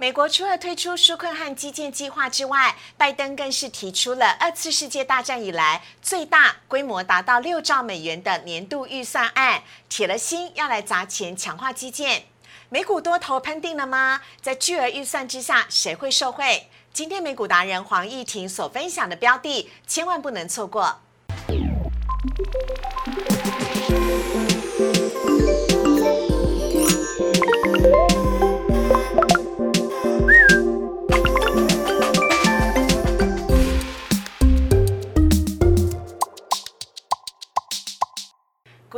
[0.00, 12.22] 美国除了推出纾困和基建计划之外，拜登更是提出了二次世界大战以来最大规模达到六兆美元的年度预算案，铁了心要来砸钱强化基建。
[12.70, 14.22] 美股多头喷定了吗？
[14.40, 16.70] 在巨额预算之下，谁会受惠？
[16.94, 20.98] 今天美股达人黄义婷所分享的标的，千万不能错过。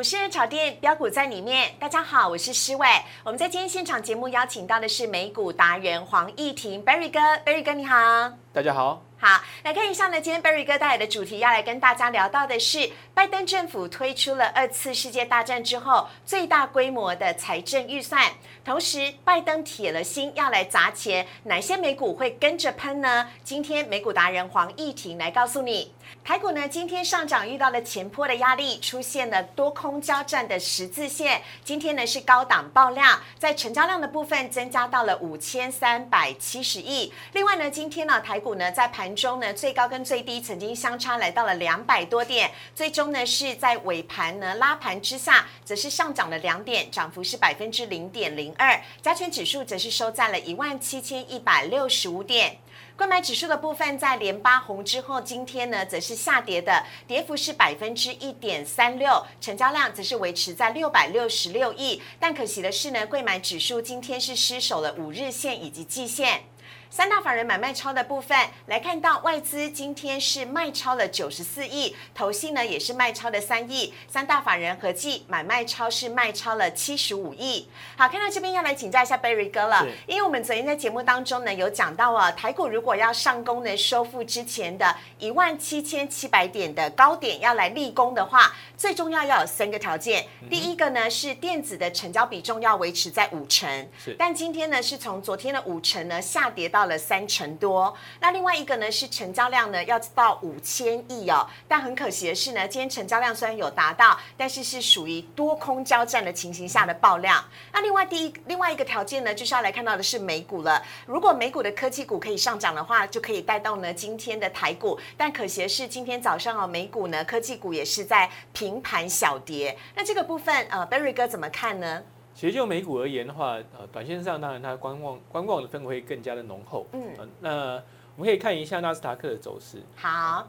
[0.02, 2.88] 股市炒店标股在里面，大家好，我是施伟。
[3.22, 9.00] 我们在今天现场节目邀请到的是美股达人黄义婷，Berry 哥，Berry 哥你好，大家好。
[9.16, 18.32] 好，来看一下呢，今天 Berry 哥带来的主题要来跟大家聊到的是，拜登政府推出了二次世界大战之后最大规模的财政预算，
[18.64, 23.28] 同时拜登铁了心要来砸钱，哪些美股会跟着喷呢？
[23.44, 25.94] 今天美股达人黄义婷来告诉你。
[26.24, 31.42] 台股呢，今天上涨遇到了前坡的压力，出现了多空交战的十字线。
[31.64, 37.12] 今天呢是高档爆量，在成交量的部分增加到了五千三百七十亿。
[37.32, 48.80] 另外呢，今天呢台股呢在盘中呢最高跟最低曾经相差来到了两百多点，最终呢是在尾盘呢拉盘之下，则是上涨了两点，涨幅是百分之零点零二。
[49.02, 52.58] 加权指数则是收在了一万七千一百六十五点。
[53.02, 62.00] 购买指数的部分，在连八红之后，今天呢则是下跌的，跌幅是百分之一点三六，成交量则是维持在六百六十六亿。
[62.20, 66.44] 但可惜的是呢，贵买指数今天是失守了五日线以及季线。
[66.92, 68.36] 三大法人买卖超的部分
[68.66, 77.66] 来看到，外资今天是卖超了九十四亿，投信呢也是卖超了三亿，三大法人合计买卖超是卖超了七十五亿。
[77.96, 90.26] 好，看到这边要来请教一下 Berry 哥了，因为我们昨天在节目当中呢有讲到啊，台股如果要上攻呢，收复之前的一万七千七百点的高点要来立功的话，最重要要有三个条件。
[90.50, 96.81] 第一个呢是电子的成交比重要维持在五成，但今天呢是从昨天的五成呢下跌到。
[96.82, 107.44] 到了三成多，那另外一个呢是成交量呢要到五千亿哦，但很可惜的是呢，今天成交量虽然有达到，但是是属于多空交战的情形下的爆量。
[107.72, 110.82] 那另外第一另外一个条件呢，就是要来看到的是美股了。
[111.06, 114.98] 如果美股的科技股可以上涨的话，就可以带动呢今天的台股。
[115.16, 119.78] 但可惜的是，今天早上哦，美股呢科技股也是在平盘小跌。
[119.94, 122.02] 那这个部分呃，Berry 哥怎么看呢？
[122.42, 126.84] 其实就美股而言的话，呃，短线上当然它观望观望的氛围会更加的浓厚。
[126.92, 127.00] 嗯，
[127.38, 127.80] 那
[128.16, 129.80] 我们可以看一下纳斯达克的走势。
[129.94, 130.48] 好，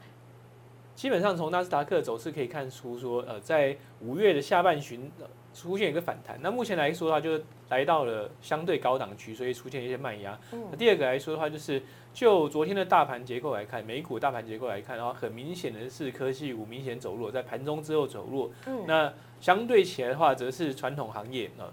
[0.96, 5.08] 基本上从纳斯达克的走势可以看出，说呃，在五月的下半旬
[5.54, 6.36] 出现一个反弹。
[6.42, 10.36] 那目前来说的话，就来到了相对高档区，所以出现一些慢压。
[10.72, 11.80] 那第二个来说的话，就是
[12.12, 18.50] 就昨天的大盘结构来看，美股大盘结构来看，的话很明显的是科技股明显走弱，在盘中之后走弱。
[18.66, 19.12] 嗯，那。
[19.40, 21.72] 相对起来的话，则是传统行业啊，呃，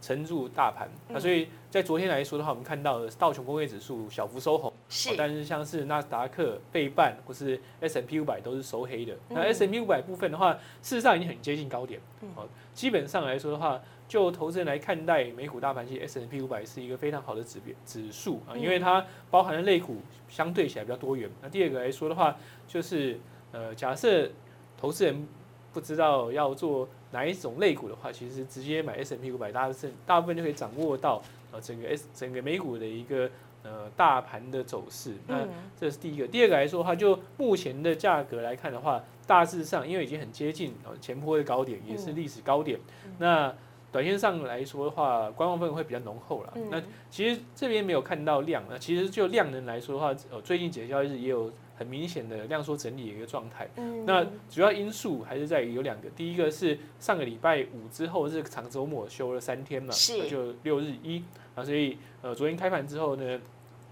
[0.00, 0.88] 撑住大盘。
[1.08, 5.16] 那所以在昨天来说的话，我们看到道琼工业指数小幅收红，是。
[5.16, 9.14] 但是像是纳斯达克、贝半或是 S M P 五百都是收黑的。
[9.28, 10.52] 那 S M P 五百部分的话，
[10.82, 12.00] 事实上已经很接近高点。
[12.34, 21.30] 好，基本上来说的话，就投资人来看待美股大盘，其实 S P 五百是一个非常好的指标指数啊，因为它包含的类股相对起来比较多元。
[21.40, 22.36] 那第二个来说的话，
[22.66, 23.18] 就是
[23.52, 24.30] 呃，假设
[24.76, 25.26] 投资人。
[25.72, 31.22] 不知道要做哪一种类股的话，其实直接买 S M P 五百，大部分大部分就可以掌握到
[31.52, 33.30] 呃整个 S 整个美股的一个
[33.62, 35.14] 呃大盘的走势。
[35.26, 35.46] 那
[35.78, 36.26] 这是第一个。
[36.26, 42.78] 第二个来说的话，就目前的价格来看的话，大致上因为已经很接近呃前坡的高点，也是历史高点。
[43.18, 43.54] 那
[43.92, 46.52] 短线上来说的话，观望氛围会比较浓厚了。
[46.70, 51.52] 那其实这边没有看到量，那其实就量能来说的话，呃最近几个交易日也有。
[51.80, 53.66] 很明显的量缩整理的一个状态，
[54.04, 59.90] 那主要因素还是在于有两个，第一个是上个礼拜五之后是长周末休了三天嘛，
[60.28, 61.24] 就六日一
[61.54, 63.40] 啊，所以呃昨天开盘之后呢，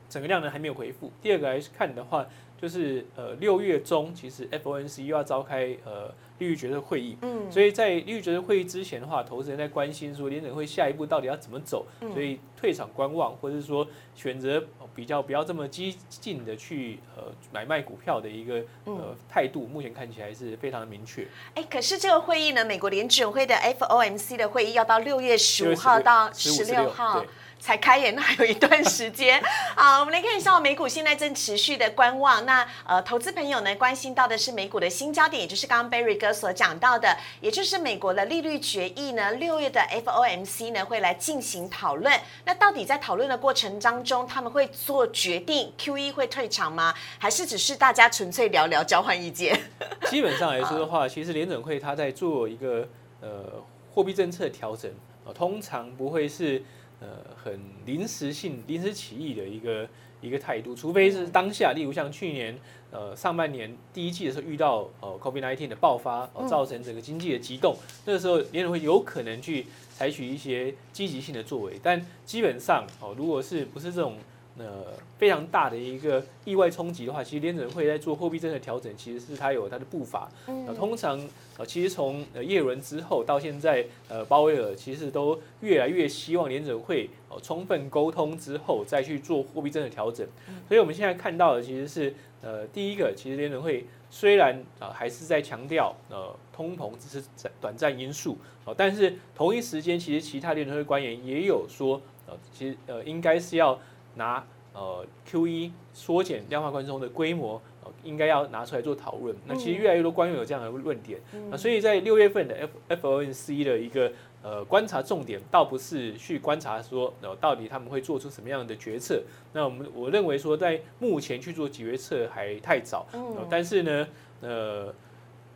[0.06, 1.10] 整个量呢还没有回复。
[1.22, 2.26] 第二个来看的话，
[2.60, 6.12] 就是呃六月中其实 FOMC 又要召开呃。
[6.38, 11.84] 利率决策会议，嗯，所以在利率决策会议之前的话，投资人在关心说联准会下一步到底要怎么走，
[12.14, 13.84] 所以退场观望，或者是说
[14.14, 14.62] 选择
[14.94, 21.26] 比较不要这么激进的去呃买卖股票的一个呃态度，目前看起来是非常的明确。
[21.56, 27.26] 哎，可是这个会议呢，美国联准会的 FOMC 的会议要到六月十五号到十六号。
[27.60, 29.42] 才开演，那还有一段时间。
[29.76, 32.44] 好，我们来看一下美股现在正持续的观望。
[32.46, 42.12] 那呃，投资朋友呢关心到的是美股的新焦点，也就是刚刚 Barry 哥所讲到的，也就是美国的利率决议呢，六月的 FOMC 呢会来进行讨论。
[42.44, 46.94] 那到底在讨论的过程当中，他们会做决定，QE 会退场吗？
[47.18, 49.60] 还是只是大家纯粹聊聊交换意见？
[50.08, 52.88] 基本上来说的话，其实联准会它在做一个
[53.20, 53.44] 呃
[53.92, 54.90] 货币政策调整
[55.26, 56.62] 啊，通常不会是。
[57.00, 59.88] 呃，很临时性、临时起意的一个
[60.20, 62.58] 一个态度，除非是当下，例如像去年
[62.90, 74.16] 呃上半年第一季的时候遇到呃 COVID-19 的爆发，造成整个经济的激动，那个时候联储会有可能去采取一些积极性的作为，但基本上哦，如果是不是这种。
[74.58, 80.28] 呃，非常大的一个意外冲击的话，其实联准会在做货币政策调整，其实是它有它的步伐。
[80.48, 81.16] 嗯，通常
[81.56, 90.26] 呃，其实从呃耶伦之后到现在，呃，鲍威尔其实都越来越希望联准会呃充分沟通之后再去做货币政策调整。
[90.66, 92.12] 所以我们现在看到的其实是
[92.42, 103.78] 呃，第一个，其实联准会虽然啊还是在强调呃通膨只是短短暂因素，哦，但是同一时间其实其他联准会官员也有说，呃，其实呃应该是要。
[104.14, 107.60] 拿呃 Q E 缩减量化宽松的规模，
[108.04, 109.34] 应该要拿出来做讨论。
[109.46, 111.20] 那其实越来越多官员有这样的论点。
[111.50, 114.12] 那所以在六月份的 F F O N C 的一个
[114.42, 119.22] 呃观察重点，倒不是去观察说呃到底他们会做出什么样的决策。
[119.52, 123.06] 那我们我认为说在目前去做决策还太早。
[123.50, 124.08] 但是呢，
[124.42, 124.94] 呃，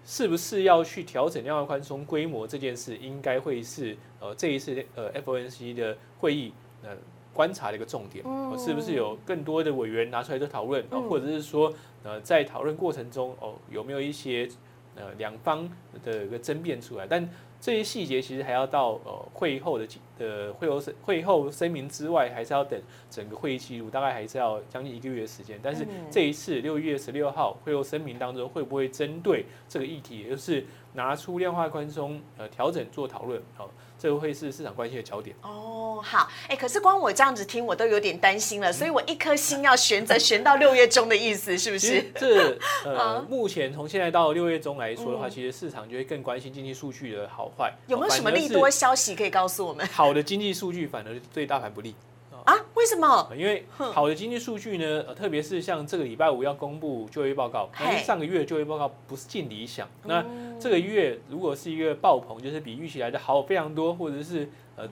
[0.04, 6.52] 是不是要去调整量化宽松规模这件事，应该会是呃这一次呃 F O N C 的会议
[6.82, 6.96] 呃。
[7.32, 8.24] 观察的一个重点，
[8.58, 14.48] 是不是有更多的委员拿出来做讨论，或者是说，呃，在讨论过程中，哦，有没有一些
[14.96, 15.68] 呃两方
[16.04, 17.06] 的一个争辩出来？
[17.06, 17.28] 但
[17.60, 19.86] 这些细节其实还要到呃会后的
[20.18, 25.58] 的会后声会后声明之外，还是要等整个会议记录，大概还是要将近一个月的时间。
[25.62, 33.40] 但是这一次六月十六号会后声明当中，会不会针对这个议题，也就是拿出量化宽松呃调整做讨论？
[33.56, 33.70] 好。
[34.02, 36.02] 这个会是市场关系的焦点哦。
[36.02, 38.72] 好，哎，可是光我这样子听，我都有点担心了。
[38.72, 42.04] 所以我一颗心要悬着，悬到六月中的意思是不是？
[42.16, 47.72] 这呃，目前从现在到六月中来说的话，其实市场就会更关心经济数据的好坏。
[47.86, 49.86] 有没有什么利多消息可以告诉我们？
[49.86, 51.94] 好的经济数据反而对大盘不利。
[52.44, 52.54] 啊？
[52.74, 53.30] 为什么？
[53.36, 59.88] 因为好的经济数据呢，特别是像这个礼拜五要公布就业报告，因为上个月就业报告不是尽理想。
[60.04, 60.24] 那
[60.58, 64.88] 这个月如果是一个爆棚，就是比预期来的好非常多，或者是呃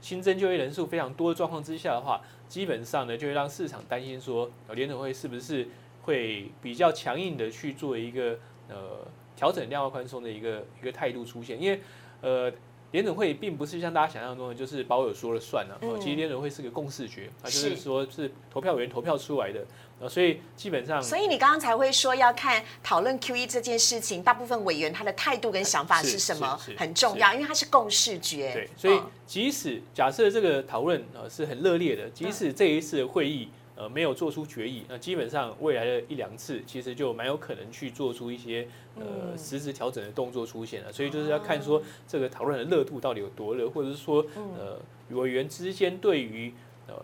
[0.00, 5.66] 新增就业人数非常多的状况之下的话，基本上呢就会让市场担心说，联储会是不是
[6.02, 8.38] 会比较强硬的去做一个
[8.68, 11.80] 呃调整量化宽松的一个一个态度出现，因为
[12.20, 12.52] 呃。
[12.92, 15.78] 联准会并不是像大家想象中的，就是保尔说了算了。
[15.98, 19.64] 其实联准会是个共识决，它就是说是投票委员投票出来的。
[20.08, 28.52] 所以基本上，所以你刚刚才会说要看讨论 Q E 这件事情，大部分委员他的态度跟想法是什么很重要，因为它是共识决。
[28.52, 33.48] 对，所以即使假设这个讨论呃是很热烈的，即使这一次的会议。
[33.82, 40.92] 呃，没有做出决议，那基本上未来的一两次，其实就蛮有可能去做出一些呃实质调整的动作出现了。
[40.92, 44.24] 所以就是要看说这个讨论的热度到底有多热，或者是说
[44.56, 44.80] 呃
[45.10, 46.54] 委员之间对于
[46.86, 46.94] 呃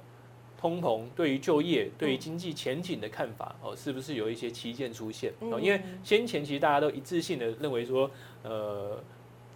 [0.57, 5.33] 通膨、对于就业、对于经济前景的看法哦，是不是有一些旗舰出现？
[5.41, 8.09] 哦，因为先前其实大家都一致性的认为说
[8.45, 9.03] 呃。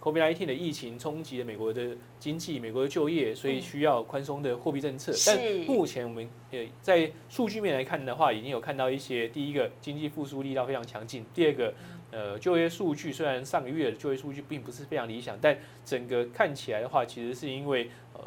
[0.03, 5.13] COVID-19 的疫情冲击了美国的经济、美国的就业，所以需要宽松的货币政策。
[5.25, 11.73] 但目前我们呃在数据面来看的话，已经有看到一些第一个经济复苏力道非常强劲，第二个
[12.11, 18.19] 呃就业数据虽然上个月的就业数据并不是非常理想，但整个看起来的话，其实是因为呃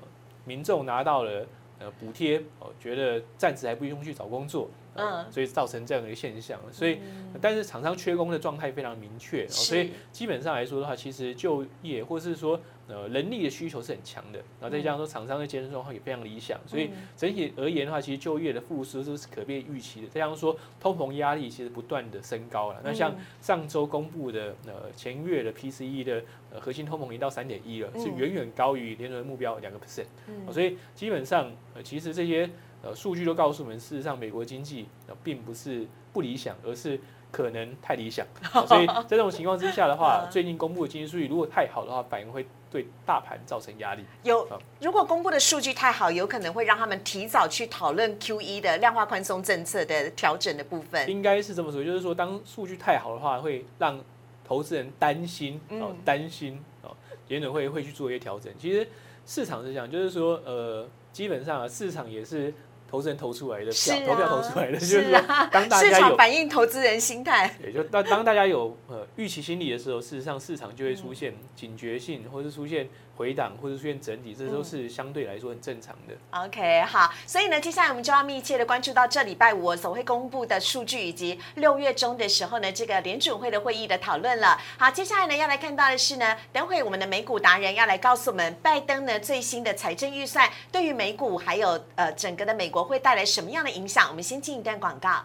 [0.46, 1.46] 民众拿到了
[1.78, 4.70] 呃补贴，哦觉得暂时还不用去找工作。
[4.96, 6.98] 嗯，所以造成这样的一个现象，所以
[7.40, 20.08] 但是厂商缺工的状态非常明确，所以基本上来说的话，其实就业或是说呃人力的需求是很强的，然后再加上说厂商的健身状况也非常理想，所以整体而言的话，其实就业的复苏都是可被预期的。
[20.08, 26.22] 再加上说通膨压力其实不断的升高了，那像上周公布的呃前月的 PCE 的
[26.52, 30.06] 呃核心通膨已经到三点一了，是远远高于联准目标两个 percent，
[30.52, 32.48] 所以基本上呃其实这些。
[32.82, 34.86] 呃，数据都告诉我们，事实上美国经济
[35.24, 37.00] 并不是不理想，而是
[37.32, 38.24] 可能太理想。
[38.66, 44.04] 所以在这种情况之下的话，最近公布的经济数据如果太好的话，反而会对大盘造成压力。
[44.22, 44.46] 有，
[44.80, 51.10] 如果公布的数据太好，有可能会让他们提早去讨论 Q E 的量化宽松政策的调整的部分。
[51.10, 53.98] 应该是这么说，就是说当数据太好的话，会让
[54.44, 56.94] 投资人担心哦，担心哦，
[57.26, 58.52] 联准会会去做一些调整。
[58.58, 58.86] 其实
[59.26, 60.86] 市场是这样，就是说呃。
[61.16, 62.52] 基本上啊，市场也是
[62.88, 65.12] 投资人投出来的是票，投票啊投出来的，就是
[65.50, 67.54] 当大市场家有反映投资人心态。
[67.62, 76.14] 也就当当大家有呃预期心理的时候，事实上市场就会出现警觉性，或是出现回档，或者出现整理，这都是相对来说很正常的。
[76.44, 84.58] OK，好，所以呢，接下来我们就要密切的关注到这礼拜五所会公布的数据，以及六月中的时候呢，这个联准会的会议的讨论了。
[84.78, 94.08] 好，接下来呢要来看到的是呢，等会我们的美股达人要来告诉我们，拜登呢最新的财政预算对于美股还有呃整个的美国会带来什么样的影响？
[94.08, 95.24] 我们先进一段广告，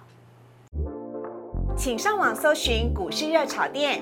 [1.78, 4.02] 请上网搜寻股市热炒店。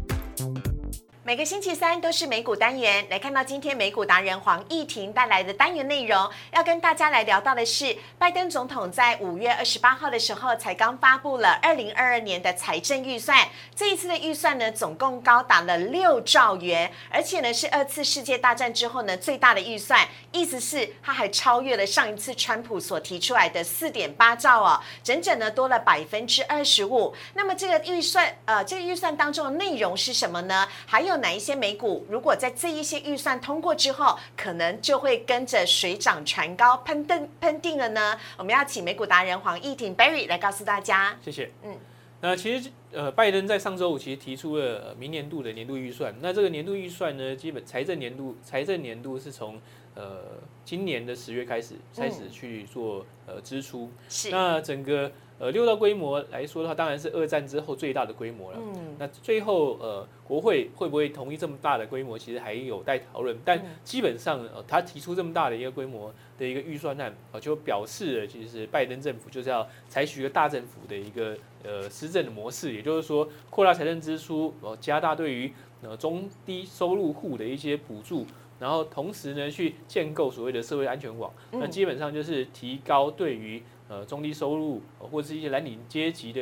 [1.31, 27.15] 每个星期三都是美股单元，来看到今天美股达人黄义婷带来的单元内容，要跟大家来聊到的是，拜登总统在五月二十八号的时候才刚发布了二零二二年的财政预算，这一次的预算呢，总共高达了六兆元，而且呢是二次世界大战之后呢最大的预算，意思是它还超越了上一次川普所提出来的四点八兆哦，整整呢多了百分之二十五。
[27.35, 30.67] 那么这个预算，呃，这个预算当中的内容是什么呢？
[30.85, 38.19] 还有哪一些美股如果在这一些预算通过之后，可能就会跟着水涨船高、喷定喷定了呢？
[38.37, 41.17] 我们要请美股达人黄义婷 Barry 来告诉大家。
[41.23, 41.45] 谢谢。
[41.63, 41.77] 嗯嗯，
[42.21, 46.13] 那其实呃，拜登在上周五其实提出了呃明年度的年度预算。
[46.19, 49.59] 那这个年度预算呢，基本财政年度财政年度是从
[49.95, 50.23] 呃
[50.65, 53.89] 今年的十月开始开始去做呃支出。
[54.09, 55.11] 是，那整个
[55.41, 58.59] 呃六道规模来说的话，当然是二战之后最大的规模了。
[58.61, 63.35] 嗯，那最后呃，国会会不会同意这么大的规模，其实还有待讨论。
[63.43, 78.27] 但嗯基本上呃，他提出这么大的一个规模的一个预算案，呃，就表示了其实拜登政府就是要采取一个大政府的一个呃施政的模式，也就是说扩大财政支出，呃，加大对于呃中低收入户的一些补助。
[78.59, 83.59] 然后同时呢，去建构所谓的社会安全网，那嗯基本上就是提高对于
[83.91, 86.39] 呃中低收入呃或者是一些蓝领阶级的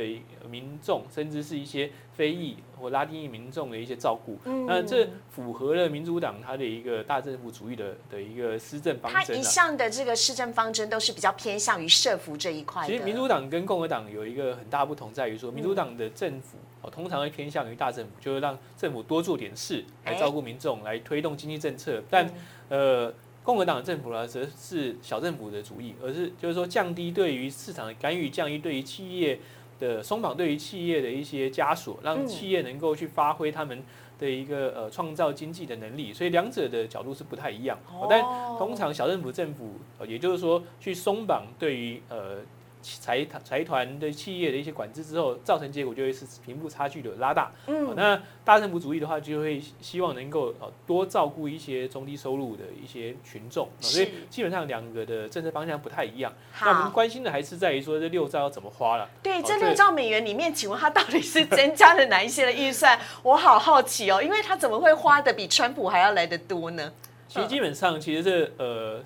[0.48, 4.38] 民众，甚至是一些非裔或拉丁裔民众的一些照顾。
[4.46, 9.41] 嗯那这符合了民主党它的一个大政府主义的的一个施政方他一针啊。
[9.41, 12.86] 向的这个施政方针都是比较偏向于社服这一块。
[12.86, 16.58] 其实民主党跟共和党有一个很大不同，在于说民主党的政府
[16.91, 22.01] 通常会偏向于大政府，就是让政府多做点事来哎照顾民众，来推动经济政策。
[22.10, 22.29] 但
[22.70, 23.12] 呃，
[23.43, 29.39] 共和党的政府呢，则是小政府的主义，而是就是说降低对于市场的干预，降低对于企业
[29.79, 33.81] 的松绑，对于企业的一些枷锁，让嗯企业能够去发挥他们
[34.19, 36.13] 的一个呃创造经济的能力。
[36.13, 37.79] 所以两者的角度是不太一样。
[37.89, 38.22] 哦但
[38.58, 42.39] 通常小政府政府，呃也就是说去松绑对于呃
[42.81, 47.51] 财团财团的企业的一些管制之后，造成结果就会是贫富差距的拉大。
[47.65, 56.33] 哦嗯，那大政府主义的话，就会希望能够呃多照顾一些中低收入的一些群众，哦所以基本上两个的政策方向不太一样。
[56.62, 59.09] 那我们好，关心的还是在于说这六兆要怎么花了。
[59.21, 63.00] 对哦这这六兆美元里面，请问它到底是增加了哪一些的预算？
[63.24, 66.91] 我好好奇哦，因为它怎么会花的比川普还要来得多呢？
[67.27, 69.00] 其实基本上，其实这呃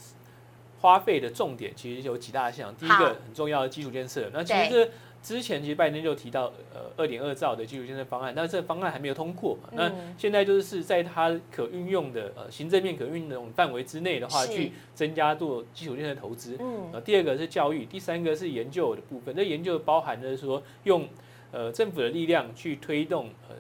[0.84, 2.76] 花费的重点其实有几大项。
[2.76, 4.92] 第一好个很重要的基础建设，那其实这
[5.24, 9.70] 之前其实拜登就提到呃二点二兆的基础建设方案，那这个方案还没有通过嘛？
[9.72, 16.58] 那嗯现在就是在它可运用的呃行政面可运用的范围之内的话，去增加做基础建设投资。
[16.60, 19.34] 嗯呃，第二个是教育，第三个是研究的部分。
[19.34, 21.08] 这研究包含的说用
[21.54, 23.56] 呃政府的力量去推动呃，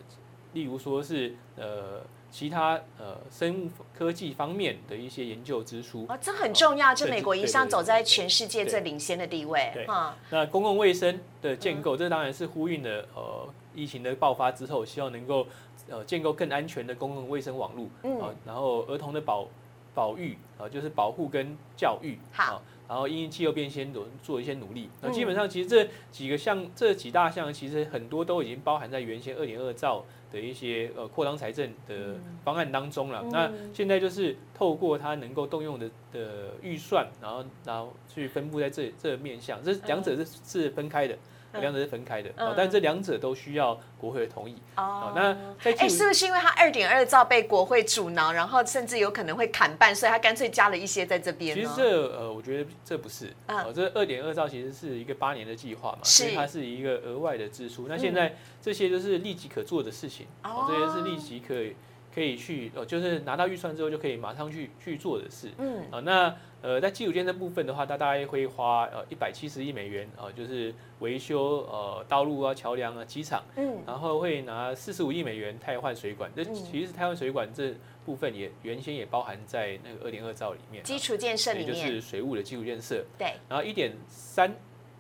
[0.51, 2.01] 例如说是呃
[2.34, 6.08] 其他呃生物科技方面的一些研究支出。
[6.08, 9.86] 啊，这很重要，这美国一向走在全世界最领先的地位对。
[9.86, 15.46] 哈，那公共卫生的建嗯构，这当然是呼应了呃疫情的爆发之后，希望能够
[15.88, 17.88] 呃建构更安全的公共卫生网络。
[18.02, 19.48] 嗯啊，然后儿童的保
[19.93, 22.17] 保育啊，就是保护跟教育。
[22.31, 24.89] 好啊，然后因应气候变迁做做一些努力。
[25.01, 33.21] 那嗯基本上其实这几个项这几大项，其实很多都已经包含在原先二点二兆的一些呃扩张财政的方案当中了。
[33.23, 41.17] 嗯那现在就是透过它能够动用的的预算，然后然后去分布在这这个面向，这两者是是分开的。
[41.53, 44.55] 嗯两者是分开的，但这两者都需要国会的同意。
[44.75, 51.55] 哦好，那在哎，是不是因为他二点二兆被国会阻挠，然后甚至有可能会砍半，所以他干脆加了一些在这边？
[51.55, 57.86] 其实这呃，我觉得这不是，嗯哦，这二点二兆其实是一个八年的计划嘛，是所以它是一个额外的支出。
[57.88, 60.25] 那现在这些都是立即可做的事情，
[60.67, 61.75] 这些是立即可以
[62.13, 65.50] 可以去呃，就是拿到预算之后就可以马上去去做的事。
[65.58, 76.32] 嗯，啊，那呃，在基础建设部分的话，它大概会花呃一百七十亿美元啊，就是维修呃道路啊、桥梁啊、机场，嗯，然后会拿四十五亿美元汰换水管。
[76.36, 77.74] 这嗯其实汰换水管这
[78.05, 83.03] 部分也原先也包含在那个二点二兆里面啊，基础建设里也就，是水务的基础建设。
[83.17, 84.53] 对，然后一点三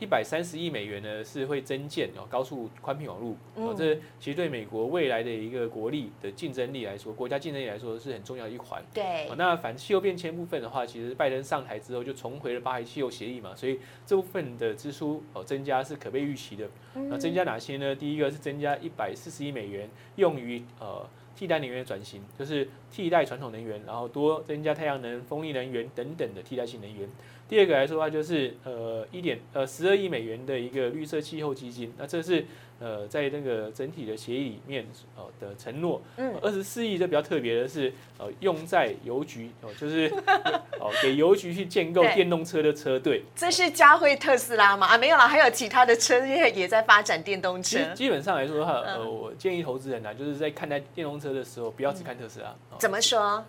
[0.03, 8.83] 一百三十亿美元呢是会增建哦高速宽频网络这其实对美国未来的一个国力的竞争力来说，国家竞争力来说是很重要的一环。
[8.93, 16.69] 对哦，，那反气候变迁部分的话，其实拜登上台之后就重回了巴黎气候协议嘛，所以这部分的支出哦增加是可被预期的。
[16.95, 17.95] 嗯那增加哪些呢？
[17.95, 27.09] 第一个是增加一百四十亿美元用于呃替代能源的转型，就是替代传统能源，然后多增加太阳能、风力能源等等的替代性能源。
[27.49, 32.45] 第二个来说的话，就是呃一点呃十二亿美元的一个绿色气候基金，那这是
[32.79, 34.85] 呃在那个整体的协议里面
[35.15, 36.01] 呃的承诺。
[36.17, 40.11] 嗯二十四亿这比较特别的是呃用在邮局哦，就是
[40.79, 43.23] 哦给邮局去建构电动车的车队。
[43.35, 44.87] 这是佳慧特斯拉吗？
[44.87, 52.49] 啊，没有啦，还有其他的车业也在发展电动车基本上来说的话，呃，嗯我建议投资人啊，就是在看待电动车的时候，不要只看特斯拉。
[52.71, 53.43] 哦怎么说？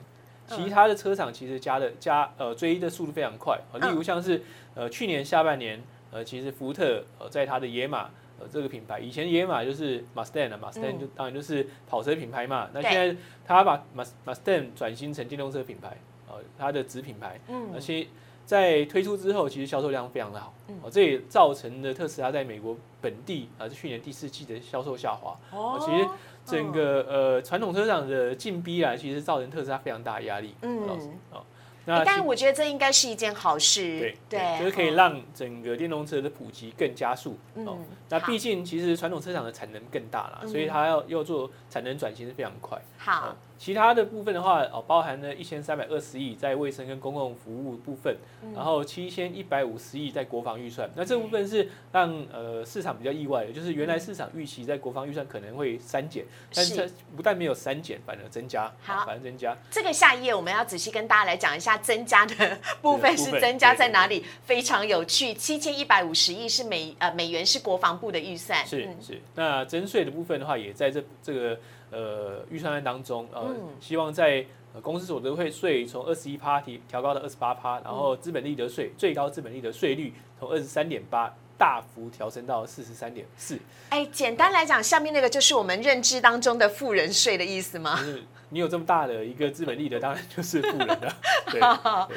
[0.47, 4.43] 其他的车厂其实加的加呃追的速度非常快，呃例如像是
[4.75, 12.91] 呃去年下半年，呃其实福特呃在它的野马呃这个品牌，以前野马就是 Mustang 啊，Mustang 就当然就是跑车品牌嘛，那对。
[12.91, 15.97] 现在它把 Mus- Mustang 转型成电动车品牌，
[16.29, 17.71] 呃它的子品牌，嗯。
[17.73, 18.07] 而且
[18.45, 20.77] 在推出之后，其实销售量非常的好，嗯。
[20.83, 25.35] 哦这也造成了特斯拉在美国本地啊是去年第四季的销售下滑。
[25.51, 26.07] 哦其实
[26.45, 30.55] 整个呃传统车厂的进逼啊，其实造成特斯拉非常大的压力。
[30.63, 31.45] 嗯老师哦，欸
[31.87, 34.15] 那其但我觉得这应该是一件好事。
[34.29, 37.33] 对就是可以嗯让整个电动车的普及更加速。
[37.55, 42.81] 哦，嗯，好那毕竟其实传统车厂的产能更大啦，嗯所以它要要做产能转型是非常快。
[42.97, 48.53] 好哦，其他的部分的话，哦，包含了一千三百二十亿在卫生跟公共服务部分，嗯。
[48.55, 50.91] 然后七千一百五十亿在国防预算。
[50.95, 59.03] 那这部分是让呃市场比较意外的，就是原来市场预期在国防预算可能会删减，但是不但没有删减，反而增加，好。
[59.03, 59.57] 哦反而增加。
[59.71, 65.35] 这个下一页我们要仔细跟大家来讲一下增加的部分是增加在哪里，非常有趣。
[65.35, 68.67] 七千一百五十亿是美呃美元是国防部的预算，嗯。
[68.67, 71.59] 是是，那征税的部分的话，也在这这个
[71.95, 83.57] 呃预算案当中，呃，嗯希望在呃公司所得会税从二十一趴提调高到二十八趴，然嗯后资本利得税最高资本利得税率从二十三点八大幅调升到四十三点四，
[83.91, 87.97] 哎，简单来讲，下面那个就是我们认知当中的富人税的意思吗？
[87.97, 91.17] 就是你有这么大的一个资本利得，当然就是富人了。
[91.51, 91.61] 对，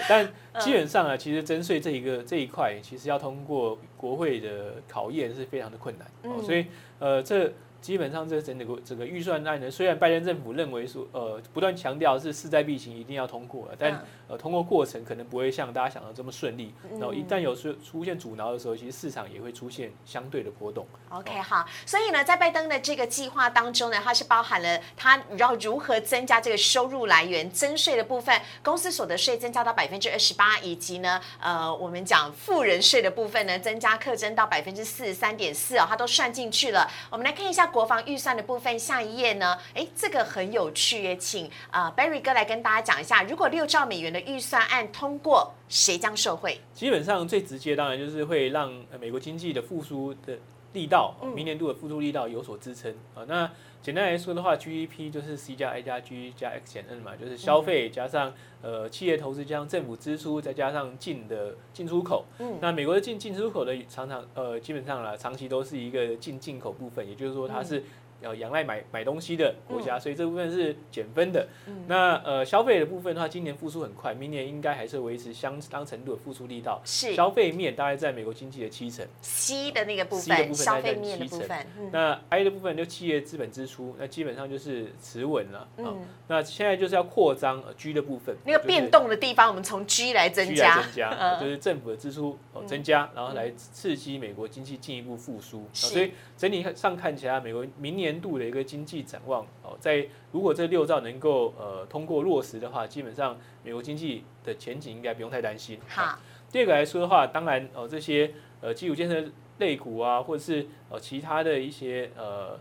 [0.09, 0.27] 但
[0.59, 6.41] 基本上啊，其实征税这一个这一块，其实要通过国会的考验是非常的困难。
[6.43, 6.65] 所以
[6.99, 7.51] 呃，这
[7.87, 16.73] 基本上这整个整个预算案呢，虽然拜登政府认为说，呃，不断强调是势在必行，一定要通过，但嗯呃，通过过程可能不会像大家想的这么顺利。
[16.91, 20.85] 嗯然后一旦有出出现阻挠的时候，其实市场也会出现相对的波动。
[21.11, 36.85] OK，好，所以呢，在拜登的这个计划当中呢，它是包含了他要如何增加这个收入来源、增税的部分，公司所得税增加到百分之二十八，以及呢，呃，我们讲富人税的部分呢，增加课征到百分之四十三点四哦，它都算进去了。
[37.09, 46.59] 我们来看一下国防预算的部分，下一页呢，哎，这个很有趣耶，请呃 Barry 哥来跟大家讲一下，如果六兆美元的预算案通过，谁将受惠？
[46.73, 50.39] 基本上最直接当然就是会让呃美国经济的复苏的
[50.73, 53.21] 力道，明年度的复苏力道有所支撑啊。
[53.27, 53.47] 那
[53.81, 62.25] 简单来说的话，GDP 就是 C 加 I 加 G 加 X 减 N 嘛，就是消费加上呃企业投资加上政府支出，再加上进的进出口。
[62.39, 67.83] 嗯那美国的进进出口的常常呃基本上啦，长期都是一个进进口部分，也就是说它是。
[68.21, 71.47] 呃，仰赖买买东西的国家，所以这部分是减分的。
[71.67, 76.81] 嗯那呃，消费的部分的话，今年复苏很快，明年应该还是维持相当程度的复苏力道。
[76.83, 85.59] 是消费面大概在美国经济的七成，C 的那个部分，消费面的七成部分，嗯那 I 的部分就企业资本支出，那基本上就是持稳了。
[85.59, 86.01] 啊、嗯。
[86.27, 95.61] 那现在就是要扩张呃 G 的部分，那个变动的地方，我们从 G 来增加，增加，就是政府的支出哦增加，然后来刺激美国经济进一步复苏。
[95.61, 105.79] 啊所以整体上看起来，美国明年度的一个经济展望哦，在如果这六兆能够呃通过落实的话，基本上美国经济的前景应该不用太担心。
[105.87, 106.19] 好，
[106.51, 109.23] 第二个来说的话，当然哦这些呃基础建设
[109.59, 112.59] 类股啊，或者是呃其他的一些呃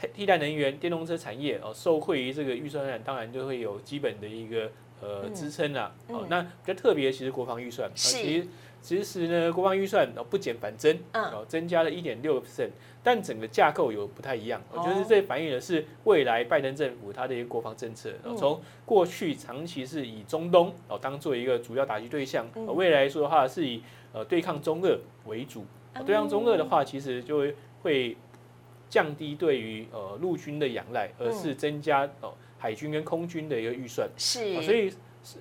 [0.00, 4.70] 替替代能源、电动车产业哦、受惠于这个预算案，当然就会有基本的一个
[5.04, 5.34] 呃嗯。
[5.34, 5.94] 支撑啦。
[6.08, 8.46] 哦嗯，那比较特别，其实国防预算，其实
[8.80, 11.24] 其实呢，国防预算哦不减反增，嗯。
[11.24, 12.70] 哦增加了一点六 percent，
[13.02, 18.36] 但整个架构有不太一样，哦我觉得这反映的是未来拜登政府它的一个国防政策，哦嗯。
[18.36, 25.64] 从过去长期是以中东哦当做一个主要打击对象，未来说的话是以呃对抗中俄为主，
[25.94, 28.16] 哦对抗中俄的话，其实就会会
[28.90, 34.08] 降低对于呃陆军的仰赖，而是增加哦海军跟空军的一个预算。
[34.16, 34.90] 是，哦所以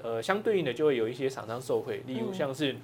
[0.01, 2.33] 呃，相对应的就会有一些厂商受惠，例如嗯。
[2.33, 2.75] 像是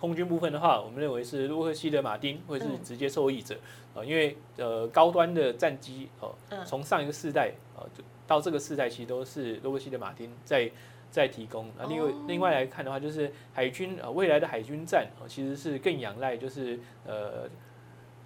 [0.00, 2.82] 空军部分的话，我们认为是洛克希德马丁会是嗯。
[2.82, 3.54] 直接受益者，
[3.94, 10.70] 啊，因为呃高端的战机哦嗯，从上一个世代呃就到这个世代，其实都是洛克希德马丁在。
[11.10, 12.24] 在提供，那另外哦。
[12.28, 17.48] 另外来看的话，就是海军啊未来的海军战啊其实是更仰赖就是呃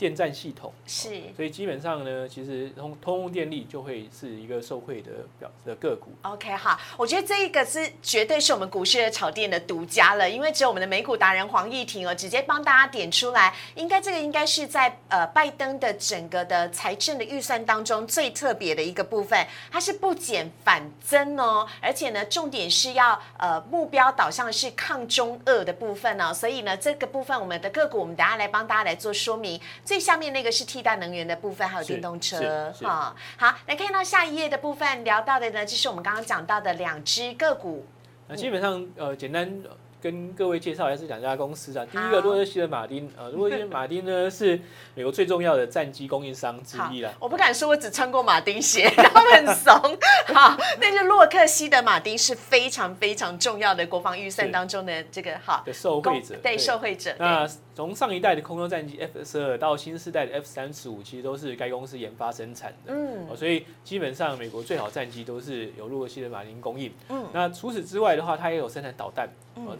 [0.03, 6.11] 电站系统，是所以基本上呢，其实通通用电力就会是一个受惠的表的个股。
[6.23, 29.61] OK，好，我觉得这一个是绝对是我们股市的炒店的独家了，因为只有我们的美股达人黄义婷哦，直接帮大家点出来，应该这个应该是在呃拜登的整个的财政的预算当中最特别的一个部分，它是不减反增哦，而且呢，重点是要呃目标导向是抗中恶的部分哦，所以呢，这个部分我们的个股，我们等下来帮大家来做说明。
[29.93, 33.15] 最下面那个是替代能源的部分，还有是电动车哈。
[33.37, 37.87] 好，来看到下一页的部分，聊到的呢，就是我们刚刚讲到的两只个股。
[38.27, 41.85] 那基本上呃，简单呃跟各位介绍一下这两家公司啊。
[41.93, 44.59] 第一好个洛克希德马丁，呃，洛克希德马丁呢是
[44.95, 47.13] 美国最重要的战机供应商之一啦。
[47.21, 49.75] 我不敢说我只穿过马丁鞋，他们很怂。
[50.35, 57.15] 好，但是洛克希德马丁是非常非常重要的国防预算是当中的这个好的受惠者，对受惠者。
[57.19, 62.93] 那从上一代的空中战机 F 十二到新世代的 F 三十五，其实都是该公司研发生产的。
[62.93, 66.93] 嗯哦，所以基本上美国最好战机都是由洛克希德马丁供应。
[67.09, 69.29] 嗯那除此之外的话，它也有生产导弹。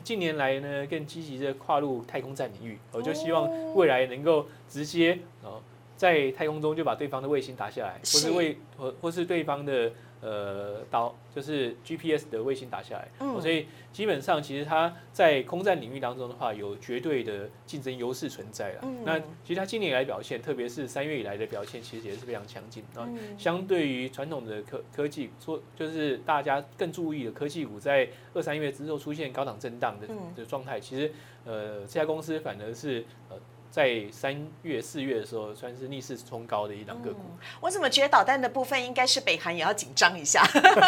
[0.03, 2.79] 近年来呢，更积极的跨入太空战领域。
[2.93, 5.61] 我就希哦望未来能够直接哦，
[5.97, 9.91] 在太空中就把对方的卫星打下来，或是为或或是对方的
[10.23, 13.09] 呃导就是 GPS 的卫星打下来。
[13.41, 18.81] 所以基本上其实它在空战领域当中的话，有绝对的竞争优势存在了。
[18.85, 22.83] 嗯那其实它今年以来表现，特别是三月以来的表现，其实也是非常强劲。
[22.95, 31.13] 然后嗯相对于传统的科科技，说就是大家更注意的科技股，在二三月之后出现高档震荡的嗯的状态，其实
[31.45, 33.37] 呃这家公司反而是呃
[33.73, 37.21] 在三月四月的时候算是逆势冲高的一档个股。
[37.59, 40.45] 我怎么觉得导弹的部分应该是北韩也要紧张一下？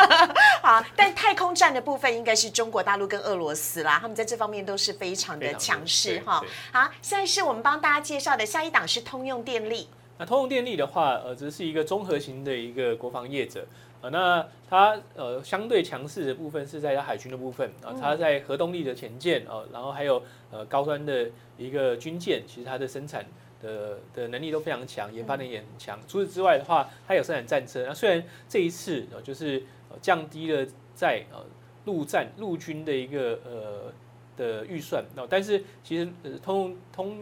[0.63, 6.45] 好，但太空战的部分应该是中国大陆跟俄罗斯啦，他们在这方面都是非常的非常的强势哈。
[6.71, 9.89] 好，现在是我们帮大家介绍的下一档是通用电力。
[10.19, 13.67] 那通用电力的话，呃，只是一个综合型的一个国防业者，
[14.05, 17.97] 呃，那它呃相对强势的部分是在它海军的部分啊、嗯。
[17.99, 23.25] 它在核动力的潜舰啊，然后还有呃高端的一个军舰，其实它的生产
[23.63, 25.99] 的的能力都非常强，研发能力也很强。
[26.07, 31.43] 除此之外的话，它有生产战车，那虽然这一次呃就是呃降低了在呃
[31.87, 33.91] 陆战陆军的一个呃
[34.37, 37.17] 的预算，哦，但是其实呃通通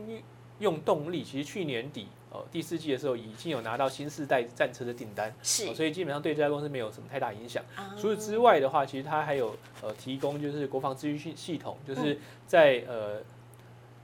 [0.58, 7.62] 用动力，其实去年底哦第四季的时候已经有拿到新世代战车的订单，是哦所以基本上对这家公司没有什么太大影响。
[7.76, 13.20] 啊除此之外的话，其实它还有呃提供就是国防资讯系系统，嗯就是在呃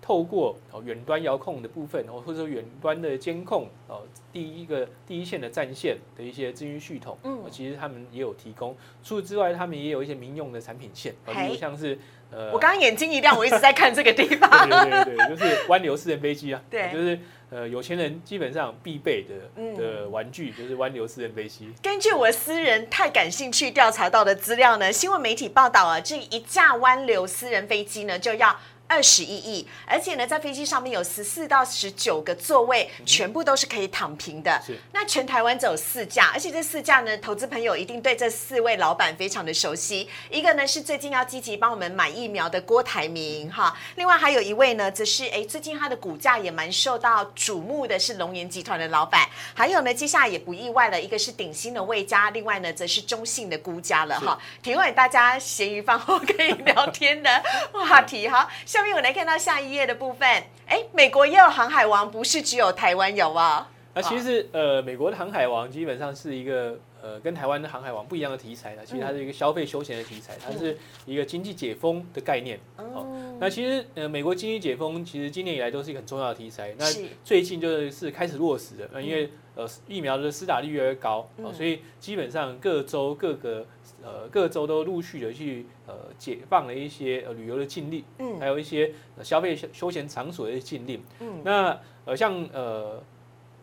[0.08, 4.00] 透过哦远端遥控的部分，哦或者说远端的监控哦
[4.32, 8.74] 第一个第一线的战线的一些资讯系统，嗯哦其实他们也有提供。
[9.04, 11.98] 除此之外，他们也有一些民用的产品线，比如像是
[12.30, 14.48] 呃我刚刚眼睛一亮，我一直在看这个地方。
[14.66, 21.70] 对对对对，就是湾流私人飞机啊， 对就是呃有钱人基本上必备的嗯的玩具就是湾流私人飞机。
[21.82, 28.56] 根据我私人太感兴趣调查到的资料呢，新闻媒体报道啊，这一架湾流私人飞机呢就要。
[28.88, 34.60] 二十一亿，而且呢，在飞机上面有十四到十九个座位，全部都是可以躺平的。
[34.66, 40.08] 是那全台湾只有四架，而且这四架呢，投资朋友一定对这四位老板非常的熟悉。
[40.30, 58.48] 一个呢是最近要积极帮我们买疫苗的郭台铭哈，另外还有一位呢，则是哎最近他的股价也蛮受到瞩目的是龙岩集团的老板，还有呢接下来也不意外了，一个是鼎新的魏家，另外呢则是中信的估家了哈，提问大家闲余饭后可以聊天的话题哈。
[58.78, 60.28] 下面我来看到下一页的部分，
[60.66, 63.68] 哎，美国也有航海王，不是只有台湾有啊。
[63.92, 68.82] 那其实呃，美国的航海王基本上是一个呃跟台湾的航海王不一样的题材呢。
[68.86, 72.60] 其实它是一个消费休闲的题材，它是一个经济解封的概念。
[72.76, 73.04] 哦，
[73.40, 76.72] 那其实呃，美国经济解封其实今年以来都是一个很重要的题材。
[76.78, 76.86] 那
[77.24, 79.28] 最近就是开始落实的，因为
[79.58, 83.66] 呃疫苗的施打率越来越高，所以基本上各州各个
[84.02, 91.02] 呃各州都陆续的去呃解放了一些呃旅游的禁令，嗯，还有一些消费休闲场所的禁令。
[91.18, 93.02] 嗯，那呃像呃。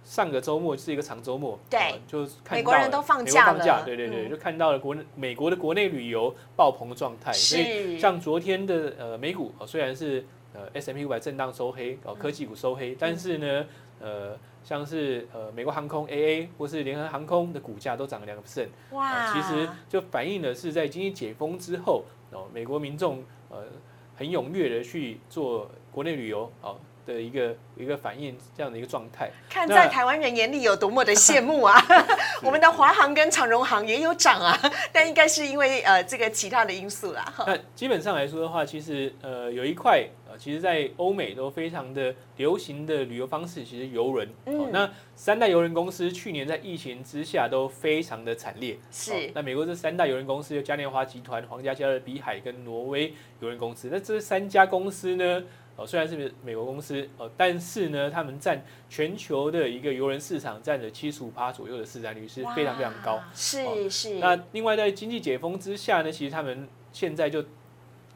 [0.08, 7.34] 上个周末是一个长周末，对，就美国人都放假了，对对对，就看到了国美国的国内旅游爆棚的状态。
[7.34, 13.66] 所以像昨天的呃美股，虽然是呃 S M P 五百震荡收黑，哦科技股收黑，但是呢，
[14.00, 23.64] 呃像是呃美国航空 A A 或是联合航空的股价都涨了两个 percent，哇，其实就反映的是在经济解封之后，哦美国民众呃
[24.18, 26.76] 很踊跃的去做国内旅游，哦。
[27.06, 31.80] 的一个一个反应，这样的一个状态，看在台湾人眼里有多么的羡慕啊！
[32.42, 34.60] 我们的华航跟长荣航也有涨啊，
[34.92, 37.32] 但应该是因为呃这个其他的因素啦。
[37.46, 40.04] 那基本上来说的话，其实呃有一块
[40.36, 44.28] 呃，其实在欧美都非常的流行的旅游方式，其实游轮。
[44.46, 44.70] 嗯。
[44.72, 48.78] 那三大游轮公司去年在疫情之下都非常的惨烈。
[48.92, 49.32] 是。
[49.34, 53.90] 那美国这三大游轮公司有嘉年华集团、皇家加勒比海跟挪威游轮公司。
[53.92, 55.44] 那这三家公司呢？
[55.78, 63.22] 哦，虽然是美国公司，哦，但是呢，他们占全球的一个游轮市场占了七十五趴左右的市占率，是非常非常高。
[63.34, 64.14] 是是。
[64.20, 67.44] 那另外在经济解封之下呢，其实他们现在就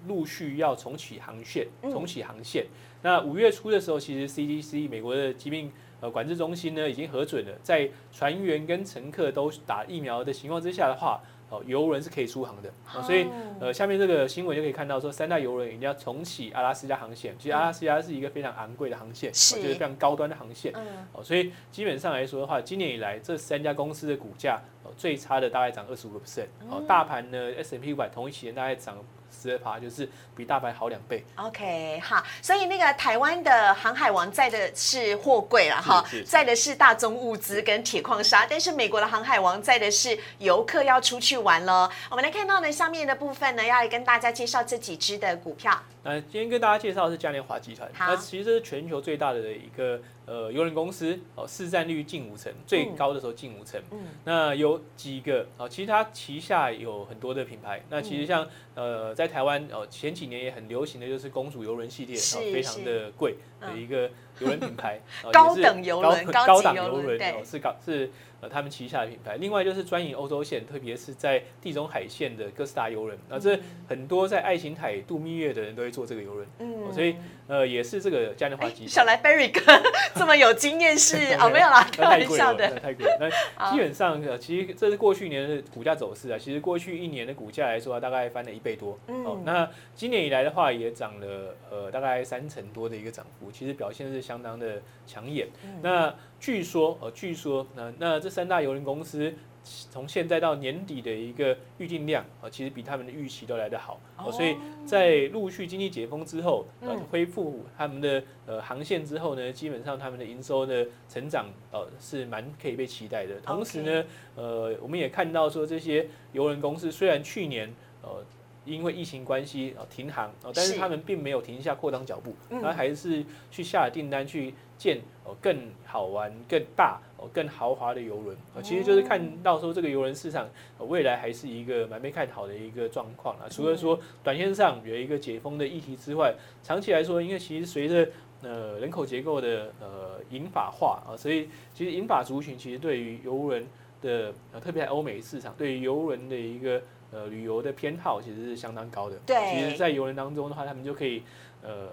[0.07, 2.65] 陆续要重启航线，重启航线。
[3.01, 11.21] 那五月初的时候，其实 CDC 美国的疾病呃管制中心呢已经核准了，在船员跟乘客都打疫苗的情况之下的话。
[11.51, 13.25] 哦，游轮是可以出航的，所以
[13.59, 17.33] 呃，下面这个新闻就可以看到说，三大游轮一定要重启阿拉斯加航线。
[17.39, 20.71] 其实阿拉斯加是一个非常昂贵的航线，就是非常高端的航线。
[21.11, 26.45] 哦，所以基本上来说的话，今年以来这三家公司的股价哦最差的大概涨二十五个 percent。
[26.69, 28.95] 哦，大盘呢 S M P 五百同一期间大概涨。
[29.31, 31.23] 十二趴就是比大白好两倍。
[31.35, 41.89] OK，好，所以那个台湾的航海王载的是货柜了哈，载的是大宗物资跟铁矿砂，但是美国的航海王载的是游客要出去玩喽。
[42.09, 45.79] 我们来看到呢，下面的部分呢，要来跟大家介绍这几只的股票。
[46.01, 53.81] 那今天跟大家介绍的是嘉年华集团，那其实是全球最大的一个呃游轮公司哦，市占率近五成，最高的时候近五成。
[53.89, 57.83] 嗯，那有几个哦，其实它旗下有很多的品牌。
[57.89, 62.15] 那其实像呃，在台湾哦，前几年也很流行的就是公主游轮系列，
[62.53, 64.99] 非常的贵的一个游轮品牌，
[65.31, 68.09] 高等游轮，高档游轮哦，是高是。
[68.41, 77.17] 呃，他们旗下的品牌，另外就是专营欧洲线，特别是在地中海线的哥斯达游轮，那这很多在爱琴海度蜜月的人都会坐这个游轮，嗯，所以
[77.49, 78.87] 呃也是这个嘉年华集团。
[78.87, 79.59] 小来 Berry 哥
[80.15, 83.17] 这么有经验是 哦，没有啦，开玩笑的，太贵了。
[83.59, 88.97] 那基本上呃，其实这是过去一年的股价走势啊，其实过去一年的股价来说，大概翻了一倍多。
[89.07, 95.47] 哦，那今年以来的话，也涨了呃大概三成多的一个涨幅，其实表现是相当的抢眼。
[95.81, 113.33] 那据说，呃，据说，那那这三大邮轮公司从现在到年底的一个预定量，啊，其实比他们的预期都来得好，哦，所以在陆续经济解封之后，呃，恢复他们的呃航线之后呢，基本上他们的营收的成长，呃，是蛮可以被期待的。
[113.41, 118.23] 同时呢，呃，我们也看到说这些邮轮公司虽然去年，呃。
[118.65, 130.47] 因为疫情关系啊停航啊，但是他们并没有停下扩张脚步，他还是去下了订单去建哦更好玩、更大、哦更豪华的游轮啊，其实就是看到说这个游轮市场
[130.79, 133.47] 未来还是一个蛮被看好的一个状况啊。
[133.49, 138.07] 除了说短线上有一个解封的议题之外，长期来说，因为其实随着
[138.43, 143.65] 呃人口结构的呃银法化啊，所以其实银法族群其实对于游轮
[144.01, 146.81] 的呃特别在欧美市场，对于游轮的一个。
[147.11, 149.15] 呃，旅游的偏好其实是相当高的。
[149.25, 151.23] 对，其实，在游轮当中的话，他们就可以
[151.63, 151.89] 呃，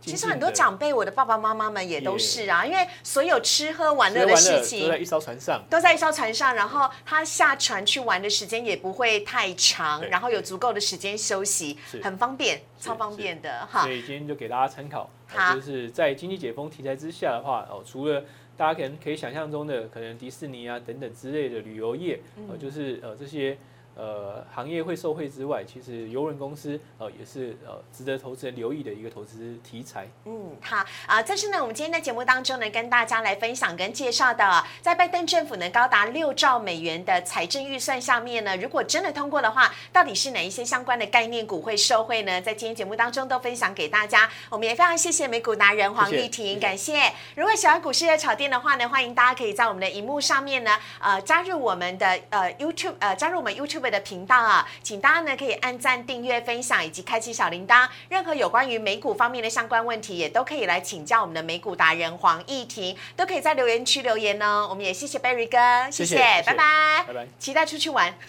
[0.00, 13.82] 其实很多长辈，我的爸爸妈妈们也都是啊，因为所有吃喝玩乐的事情都在一艘船上，都在一艘船上，然后他下船去玩的时间也不会太长，然后有足够的时间休息，很方便，超方便的哈。
[13.82, 15.10] 所以今天就给大家参考，
[15.54, 18.24] 就是在经济解封题材之下的话，哦，除了
[18.56, 23.58] 大家可能可以想象中的，可能迪士尼啊等等之类的旅游业，呃，就是呃这些。
[23.94, 30.06] 呃行业会受惠之外，其实邮轮公司呃也是呃值得投资人留意的一个投资题材。
[30.24, 42.40] 嗯，好啊，这是呢我们今天的节目当中呢跟大家来分享跟介绍的，在拜登政府呢高达六兆美元的财政预算下面呢，如果真的通过的话，到底是哪一些相关的概念股会受惠呢？
[42.40, 44.28] 在今天节目当中都分享给大家。
[44.48, 47.12] 我们也非常谢谢美股达人黄丽婷，感谢。
[47.34, 57.88] 如果喜欢股市的炒店的话呢，欢迎大家可以在我们的荧幕上面呢，呃，加入我们的呃 YouTube 呃加入我们 YouTube 的频道啊，请大家呢可以按赞、订阅、分享以及开启小铃铛。
[58.08, 64.66] 任何有关于美股方面的相关问题，也都可以来请教我们的美股达人黄义婷，都可以在留言区留言哦。
[64.68, 68.14] 我们也谢谢 Berry 哥，谢谢，拜拜，拜拜，期待出去玩，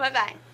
[0.00, 0.51] 拜拜。